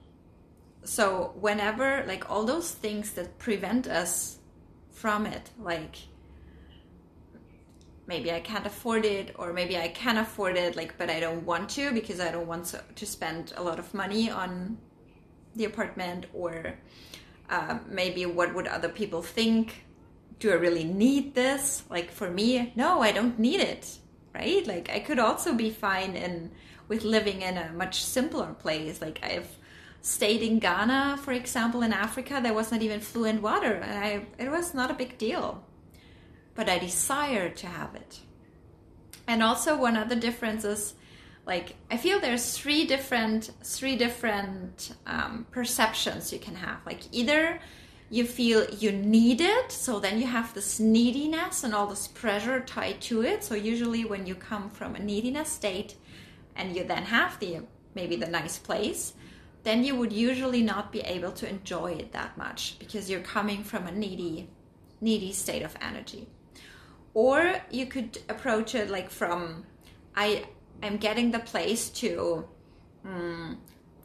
so 0.83 1.35
whenever 1.41 2.05
like 2.07 2.31
all 2.31 2.45
those 2.45 2.71
things 2.71 3.13
that 3.13 3.39
prevent 3.39 3.87
us 3.87 4.39
from 4.91 5.27
it, 5.27 5.51
like 5.61 5.97
maybe 8.07 8.33
I 8.33 8.41
can't 8.41 8.67
afford 8.67 9.05
it, 9.05 9.35
or 9.39 9.53
maybe 9.53 9.77
I 9.77 9.89
can 9.89 10.19
afford 10.19 10.57
it, 10.57 10.77
like 10.77 10.99
but 10.99 11.11
I 11.11 11.21
don't 11.21 11.45
want 11.45 11.69
to 11.71 11.93
because 11.93 12.21
I 12.21 12.31
don't 12.31 12.47
want 12.47 12.75
to 12.95 13.07
spend 13.07 13.53
a 13.57 13.63
lot 13.63 13.79
of 13.79 13.93
money 13.95 14.31
on 14.31 14.79
the 15.55 15.65
apartment, 15.65 16.27
or 16.35 16.75
uh, 17.51 17.79
maybe 17.89 18.27
what 18.27 18.55
would 18.55 18.67
other 18.67 18.89
people 18.89 19.23
think? 19.23 19.85
Do 20.39 20.51
I 20.51 20.55
really 20.55 20.85
need 20.85 21.35
this? 21.35 21.85
Like 21.89 22.11
for 22.11 22.31
me, 22.31 22.73
no, 22.77 23.01
I 23.01 23.13
don't 23.13 23.39
need 23.39 23.61
it 23.61 23.99
right? 24.39 24.67
Like 24.67 24.91
I 24.91 25.01
could 25.01 25.19
also 25.19 25.55
be 25.55 25.71
fine 25.71 26.15
in 26.15 26.51
with 26.89 27.03
living 27.05 27.43
in 27.43 27.57
a 27.57 27.73
much 27.73 28.05
simpler 28.05 28.55
place. 28.55 29.01
Like 29.01 29.19
I've 29.23 29.57
stayed 30.03 30.43
in 30.43 30.59
Ghana, 30.59 31.19
for 31.25 31.33
example, 31.33 31.83
in 31.83 31.93
Africa, 31.93 32.41
there 32.43 32.55
was 32.55 32.71
not 32.71 32.83
even 32.83 33.01
fluent 33.01 33.43
water, 33.43 33.75
and 33.75 33.99
I 33.99 34.27
it 34.39 34.51
was 34.51 34.75
not 34.75 34.91
a 34.91 34.95
big 34.95 35.19
deal. 35.19 35.65
But 36.55 36.69
I 36.69 36.79
desired 36.79 37.57
to 37.57 37.67
have 37.67 37.95
it. 37.95 38.21
And 39.27 39.43
also 39.43 39.77
one 39.77 39.97
other 39.97 40.17
difference 40.17 40.65
is 40.65 40.95
like 41.47 41.77
I 41.91 41.97
feel 41.97 42.21
there's 42.21 42.59
three 42.59 42.87
different 42.87 43.51
three 43.65 43.97
different 43.97 44.95
um, 45.07 45.47
perceptions 45.51 46.33
you 46.33 46.39
can 46.39 46.57
have. 46.57 46.79
Like 46.87 47.01
either 47.13 47.61
you 48.09 48.25
feel 48.25 48.69
you 48.71 48.93
need 48.93 49.41
it 49.41 49.73
so 49.73 49.99
then 49.99 50.21
you 50.21 50.27
have 50.27 50.55
this 50.55 50.79
neediness 50.79 51.65
and 51.65 51.75
all 51.75 51.87
this 51.87 52.07
pressure 52.07 52.61
tied 52.61 53.01
to 53.01 53.23
it. 53.23 53.43
So 53.43 53.55
usually 53.55 54.05
when 54.05 54.27
you 54.27 54.35
come 54.35 54.71
from 54.71 54.95
a 54.95 55.01
neediness 55.01 55.49
state 55.49 55.97
and 56.55 56.77
you 56.77 56.85
then 56.85 57.05
have 57.05 57.39
the 57.41 57.61
maybe 57.95 58.17
the 58.17 58.27
nice 58.27 58.59
place 58.59 59.15
then 59.67 59.83
you 59.83 59.97
would 59.97 60.13
usually 60.13 60.63
not 60.63 60.93
be 60.93 61.01
able 61.01 61.33
to 61.33 61.49
enjoy 61.49 61.91
it 61.91 62.13
that 62.13 62.39
much 62.39 62.79
because 62.79 63.11
you're 63.11 63.21
coming 63.21 63.65
from 63.65 63.87
a 63.89 63.93
needy 63.93 64.49
needy 65.01 65.33
state 65.33 65.63
of 65.63 65.77
energy. 65.81 66.29
Or 67.15 67.57
you 67.71 67.87
could 67.87 68.19
approach 68.29 68.75
it 68.75 68.91
like 68.91 69.11
from 69.11 69.65
i 70.15 70.45
am 70.83 70.97
getting 70.99 71.31
the 71.33 71.41
place 71.41 71.89
to 71.91 72.47
mm, 73.05 73.57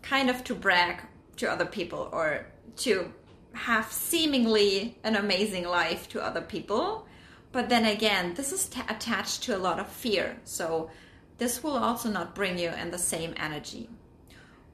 kind 0.02 0.30
of 0.30 0.44
to 0.44 0.56
brag 0.56 1.02
to 1.38 1.50
other 1.50 1.66
people 1.66 2.10
or 2.12 2.48
to 2.78 3.14
have 3.54 3.92
seemingly 3.92 4.98
an 5.04 5.16
amazing 5.16 5.66
life 5.66 6.08
to 6.10 6.24
other 6.24 6.42
people. 6.42 7.08
But 7.52 7.70
then 7.70 7.86
again, 7.86 8.34
this 8.36 8.52
is 8.52 8.68
t- 8.68 8.82
attached 8.88 9.44
to 9.44 9.56
a 9.56 9.60
lot 9.60 9.80
of 9.80 9.88
fear. 9.88 10.38
So 10.44 10.90
this 11.38 11.64
will 11.64 11.76
also 11.76 12.10
not 12.10 12.36
bring 12.36 12.58
you 12.58 12.70
in 12.70 12.92
the 12.92 12.98
same 12.98 13.34
energy. 13.38 13.90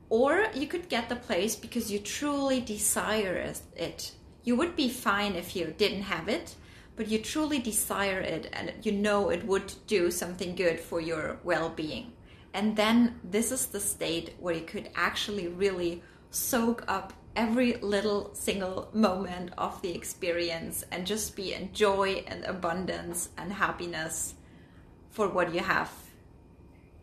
Or 0.09 0.47
you 0.53 0.67
could 0.67 0.89
get 0.89 1.09
the 1.09 1.15
place 1.15 1.55
because 1.55 1.91
you 1.91 1.99
truly 1.99 2.61
desire 2.61 3.53
it. 3.75 4.11
You 4.43 4.55
would 4.55 4.75
be 4.75 4.89
fine 4.89 5.35
if 5.35 5.55
you 5.55 5.73
didn't 5.77 6.03
have 6.03 6.29
it, 6.29 6.55
but 6.95 7.07
you 7.07 7.19
truly 7.19 7.59
desire 7.59 8.19
it 8.19 8.49
and 8.53 8.73
you 8.83 8.91
know 8.91 9.29
it 9.29 9.45
would 9.45 9.73
do 9.87 10.09
something 10.09 10.55
good 10.55 10.79
for 10.79 11.01
your 11.01 11.39
well 11.43 11.69
being. 11.69 12.13
And 12.53 12.75
then 12.75 13.19
this 13.23 13.51
is 13.51 13.67
the 13.67 13.79
state 13.79 14.35
where 14.39 14.55
you 14.55 14.61
could 14.61 14.89
actually 14.95 15.47
really 15.47 16.01
soak 16.31 16.83
up 16.87 17.13
every 17.37 17.75
little 17.75 18.31
single 18.33 18.89
moment 18.93 19.51
of 19.57 19.81
the 19.83 19.95
experience 19.95 20.83
and 20.91 21.05
just 21.05 21.35
be 21.35 21.53
in 21.53 21.71
joy 21.71 22.23
and 22.27 22.43
abundance 22.43 23.29
and 23.37 23.53
happiness 23.53 24.33
for 25.11 25.29
what 25.29 25.53
you 25.53 25.61
have 25.61 25.91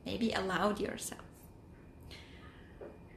maybe 0.05 0.33
allowed 0.33 0.81
yourself. 0.81 1.23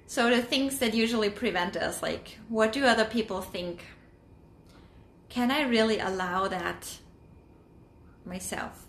So, 0.05 0.29
the 0.29 0.41
things 0.41 0.79
that 0.79 0.93
usually 0.93 1.29
prevent 1.29 1.75
us, 1.75 2.01
like 2.01 2.37
what 2.47 2.71
do 2.71 2.85
other 2.85 3.03
people 3.03 3.41
think? 3.41 3.85
Can 5.27 5.51
I 5.51 5.63
really 5.63 5.99
allow 5.99 6.47
that 6.47 6.99
myself? 8.25 8.85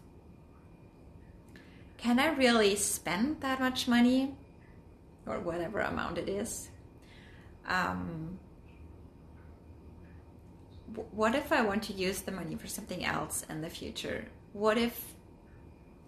Can 1.97 2.21
I 2.21 2.29
really 2.29 2.77
spend 2.77 3.41
that 3.41 3.59
much 3.59 3.89
money 3.89 4.37
or 5.27 5.41
whatever 5.41 5.81
amount 5.81 6.19
it 6.19 6.29
is? 6.29 6.71
Um, 7.67 8.39
what 11.13 11.35
if 11.35 11.53
I 11.53 11.63
want 11.63 11.83
to 11.85 11.93
use 11.93 12.23
the 12.23 12.33
money 12.33 12.57
for 12.57 12.67
something 12.67 13.05
else 13.05 13.45
in 13.49 13.61
the 13.61 13.71
future? 13.71 14.27
What 14.53 14.79
if, 14.79 15.15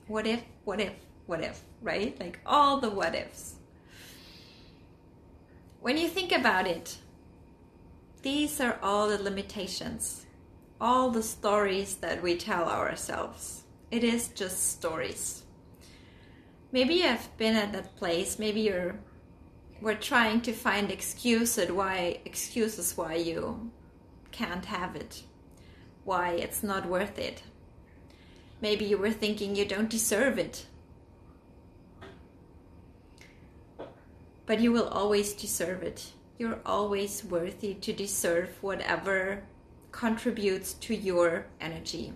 what 0.07 0.27
if, 0.27 0.43
what 0.65 0.81
if, 0.81 0.93
what 1.27 1.41
if, 1.41 1.61
right? 1.83 2.19
Like 2.19 2.41
all 2.47 2.81
the 2.81 2.91
what 2.91 3.15
ifs. 3.15 3.55
When 5.81 5.97
you 5.97 6.09
think 6.09 6.33
about 6.33 6.67
it, 6.67 6.99
these 8.23 8.61
are 8.61 8.79
all 8.83 9.09
the 9.09 9.23
limitations, 9.23 10.27
all 10.81 11.11
the 11.11 11.23
stories 11.23 11.95
that 11.97 12.23
we 12.23 12.37
tell 12.37 12.69
ourselves. 12.69 13.65
It 13.91 14.05
is 14.05 14.29
just 14.29 14.73
stories. 14.73 15.43
Maybe 16.73 16.95
you've 16.97 17.29
been 17.37 17.57
at 17.57 17.73
that 17.73 17.97
place, 17.97 18.39
maybe 18.39 18.61
you're 18.61 18.99
we're 19.81 19.95
trying 19.95 20.41
to 20.41 20.53
find 20.53 20.91
excuses 20.91 21.71
why 21.71 22.19
excuses 22.25 22.97
why 22.97 23.15
you 23.15 23.71
can't 24.31 24.67
have 24.67 24.97
it 24.97 25.23
why 26.05 26.31
it's 26.31 26.63
not 26.63 26.87
worth 26.87 27.19
it 27.19 27.43
maybe 28.61 28.85
you 28.85 28.99
were 28.99 29.11
thinking 29.11 29.57
you 29.57 29.65
don't 29.65 29.91
deserve 29.91 30.39
it 30.39 30.67
but 34.51 34.59
you 34.59 34.73
will 34.73 34.89
always 34.89 35.33
deserve 35.33 35.81
it. 35.85 36.11
You're 36.37 36.59
always 36.67 37.23
worthy 37.23 37.73
to 37.75 37.93
deserve 37.93 38.59
whatever 38.61 39.45
contributes 39.93 40.73
to 40.73 40.93
your 40.93 41.47
energy, 41.61 42.13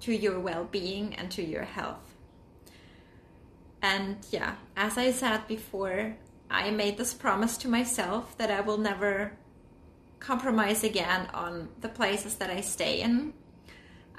to 0.00 0.14
your 0.14 0.38
well 0.38 0.64
being, 0.70 1.14
and 1.14 1.30
to 1.30 1.42
your 1.42 1.62
health. 1.62 2.14
And 3.80 4.18
yeah, 4.30 4.56
as 4.76 4.98
I 4.98 5.12
said 5.12 5.48
before, 5.48 6.16
I 6.52 6.70
made 6.70 6.98
this 6.98 7.14
promise 7.14 7.56
to 7.58 7.68
myself 7.68 8.36
that 8.38 8.50
I 8.50 8.60
will 8.60 8.78
never 8.78 9.32
compromise 10.20 10.84
again 10.84 11.28
on 11.34 11.68
the 11.80 11.88
places 11.88 12.36
that 12.36 12.50
I 12.50 12.60
stay 12.60 13.00
in. 13.00 13.32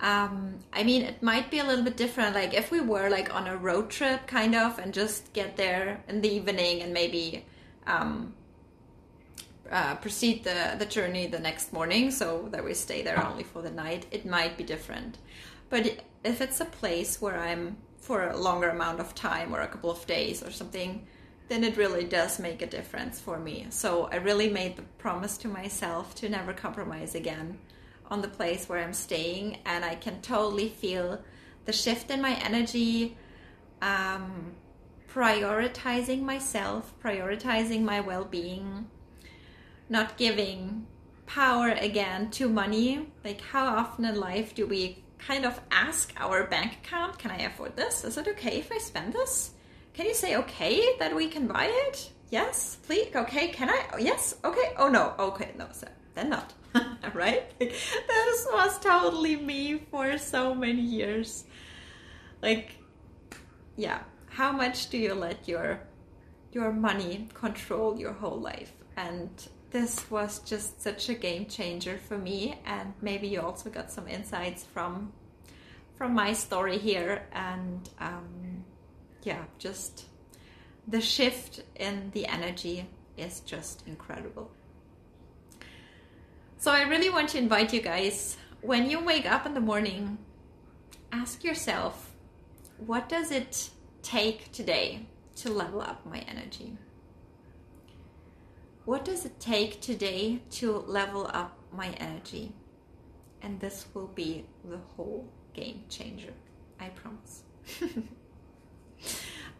Um, 0.01 0.59
I 0.73 0.83
mean, 0.83 1.03
it 1.03 1.23
might 1.23 1.49
be 1.49 1.59
a 1.59 1.63
little 1.63 1.85
bit 1.85 1.95
different. 1.95 2.35
Like 2.35 2.53
if 2.53 2.71
we 2.71 2.81
were 2.81 3.09
like 3.09 3.33
on 3.33 3.47
a 3.47 3.55
road 3.55 3.89
trip, 3.89 4.27
kind 4.27 4.55
of, 4.55 4.79
and 4.79 4.93
just 4.93 5.31
get 5.33 5.55
there 5.55 6.03
in 6.09 6.21
the 6.21 6.29
evening 6.29 6.81
and 6.81 6.91
maybe 6.91 7.45
um, 7.87 8.33
uh, 9.71 9.95
proceed 9.95 10.43
the 10.43 10.75
the 10.77 10.85
journey 10.85 11.27
the 11.27 11.39
next 11.39 11.71
morning, 11.71 12.11
so 12.11 12.49
that 12.51 12.65
we 12.65 12.73
stay 12.73 13.01
there 13.01 13.25
only 13.25 13.43
for 13.43 13.61
the 13.61 13.71
night. 13.71 14.05
It 14.11 14.25
might 14.25 14.57
be 14.57 14.63
different, 14.63 15.19
but 15.69 16.03
if 16.23 16.41
it's 16.41 16.59
a 16.59 16.65
place 16.65 17.21
where 17.21 17.39
I'm 17.39 17.77
for 17.97 18.27
a 18.27 18.37
longer 18.37 18.69
amount 18.69 18.99
of 18.99 19.15
time 19.15 19.55
or 19.55 19.61
a 19.61 19.67
couple 19.67 19.89
of 19.89 20.05
days 20.05 20.43
or 20.43 20.51
something, 20.51 21.07
then 21.49 21.63
it 21.63 21.77
really 21.77 22.05
does 22.05 22.39
make 22.39 22.61
a 22.61 22.67
difference 22.67 23.19
for 23.19 23.37
me. 23.37 23.67
So 23.69 24.05
I 24.11 24.15
really 24.15 24.49
made 24.49 24.75
the 24.75 24.83
promise 24.97 25.37
to 25.39 25.47
myself 25.47 26.15
to 26.15 26.29
never 26.29 26.53
compromise 26.53 27.15
again 27.15 27.59
on 28.09 28.21
the 28.21 28.27
place 28.27 28.67
where 28.67 28.83
I'm 28.83 28.93
staying, 28.93 29.59
and 29.65 29.83
I 29.83 29.95
can 29.95 30.21
totally 30.21 30.69
feel 30.69 31.23
the 31.65 31.73
shift 31.73 32.11
in 32.11 32.21
my 32.21 32.33
energy, 32.35 33.17
um, 33.81 34.53
prioritizing 35.11 36.21
myself, 36.21 36.93
prioritizing 37.03 37.81
my 37.81 37.99
well 37.99 38.25
being, 38.25 38.87
not 39.89 40.17
giving 40.17 40.87
power 41.25 41.69
again 41.69 42.29
to 42.31 42.49
money. 42.49 43.07
Like, 43.23 43.41
how 43.41 43.65
often 43.65 44.05
in 44.05 44.19
life 44.19 44.53
do 44.55 44.67
we 44.67 45.03
kind 45.17 45.45
of 45.45 45.59
ask 45.71 46.13
our 46.17 46.45
bank 46.47 46.73
account, 46.83 47.17
Can 47.17 47.31
I 47.31 47.43
afford 47.43 47.75
this? 47.75 48.03
Is 48.03 48.17
it 48.17 48.27
okay 48.27 48.59
if 48.59 48.71
I 48.71 48.77
spend 48.77 49.13
this? 49.13 49.51
Can 49.93 50.07
you 50.07 50.15
say 50.15 50.35
okay 50.37 50.97
that 50.97 51.15
we 51.15 51.27
can 51.27 51.47
buy 51.47 51.65
it? 51.69 52.11
Yes, 52.31 52.77
please. 52.87 53.15
Okay, 53.15 53.49
can 53.49 53.69
I? 53.69 53.97
Yes, 53.99 54.35
okay. 54.43 54.73
Oh 54.77 54.87
no, 54.87 55.13
okay, 55.19 55.51
no, 55.57 55.67
so 55.71 55.87
then 56.15 56.29
not. 56.29 56.53
right? 57.13 57.43
Like, 57.59 57.69
this 58.07 58.47
was 58.51 58.79
totally 58.79 59.35
me 59.35 59.83
for 59.91 60.17
so 60.17 60.55
many 60.55 60.81
years. 60.81 61.43
Like, 62.41 62.71
yeah, 63.75 63.99
how 64.29 64.51
much 64.51 64.89
do 64.89 64.97
you 64.97 65.13
let 65.13 65.47
your 65.47 65.81
your 66.51 66.71
money 66.71 67.27
control 67.35 67.97
your 67.97 68.13
whole 68.13 68.39
life? 68.39 68.73
And 68.97 69.29
this 69.69 70.09
was 70.09 70.39
just 70.39 70.81
such 70.81 71.09
a 71.09 71.13
game 71.13 71.45
changer 71.45 71.97
for 71.97 72.17
me. 72.17 72.59
And 72.65 72.93
maybe 73.01 73.27
you 73.27 73.41
also 73.41 73.69
got 73.69 73.91
some 73.91 74.07
insights 74.07 74.63
from 74.63 75.13
from 75.95 76.15
my 76.15 76.33
story 76.33 76.79
here. 76.79 77.27
And 77.31 77.87
um, 77.99 78.42
yeah, 79.25 79.43
just 79.57 80.05
the 80.87 81.01
shift 81.01 81.63
in 81.75 82.11
the 82.11 82.27
energy 82.27 82.87
is 83.17 83.39
just 83.41 83.83
incredible. 83.87 84.51
So 86.57 86.71
I 86.71 86.83
really 86.83 87.09
want 87.09 87.29
to 87.29 87.37
invite 87.37 87.73
you 87.73 87.81
guys 87.81 88.37
when 88.61 88.89
you 88.89 89.03
wake 89.03 89.29
up 89.29 89.45
in 89.45 89.53
the 89.53 89.59
morning, 89.59 90.17
ask 91.11 91.43
yourself, 91.43 92.15
what 92.77 93.09
does 93.09 93.31
it 93.31 93.69
take 94.01 94.51
today 94.51 95.05
to 95.35 95.49
level 95.49 95.81
up 95.81 96.05
my 96.05 96.19
energy? 96.19 96.77
What 98.85 99.05
does 99.05 99.25
it 99.25 99.39
take 99.39 99.81
today 99.81 100.41
to 100.51 100.79
level 100.79 101.29
up 101.33 101.57
my 101.71 101.89
energy? 101.97 102.53
And 103.41 103.59
this 103.59 103.85
will 103.93 104.07
be 104.07 104.45
the 104.63 104.79
whole 104.95 105.27
game 105.53 105.83
changer. 105.89 106.33
I 106.79 106.89
promise. 106.89 107.43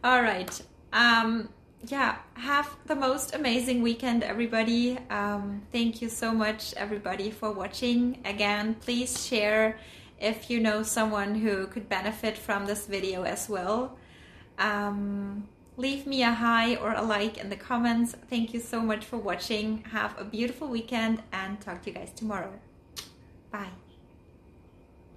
All 0.04 0.20
right. 0.20 0.60
Um, 0.92 1.48
yeah, 1.86 2.16
have 2.34 2.76
the 2.84 2.94
most 2.94 3.34
amazing 3.34 3.80
weekend, 3.80 4.22
everybody. 4.22 4.98
Um, 5.08 5.62
thank 5.72 6.02
you 6.02 6.10
so 6.10 6.30
much, 6.30 6.74
everybody, 6.74 7.30
for 7.30 7.50
watching. 7.52 8.20
Again, 8.26 8.74
please 8.74 9.26
share 9.26 9.78
if 10.20 10.50
you 10.50 10.60
know 10.60 10.82
someone 10.82 11.34
who 11.34 11.66
could 11.68 11.88
benefit 11.88 12.36
from 12.36 12.66
this 12.66 12.86
video 12.86 13.22
as 13.22 13.48
well. 13.48 13.96
Um, 14.58 15.48
leave 15.78 16.06
me 16.06 16.22
a 16.22 16.32
hi 16.32 16.76
or 16.76 16.92
a 16.92 17.02
like 17.02 17.38
in 17.38 17.48
the 17.48 17.56
comments. 17.56 18.14
Thank 18.28 18.52
you 18.52 18.60
so 18.60 18.82
much 18.82 19.06
for 19.06 19.16
watching. 19.16 19.84
Have 19.90 20.18
a 20.18 20.24
beautiful 20.24 20.68
weekend 20.68 21.22
and 21.32 21.58
talk 21.62 21.80
to 21.84 21.90
you 21.90 21.96
guys 21.96 22.12
tomorrow. 22.14 22.52
Bye. 23.50 23.83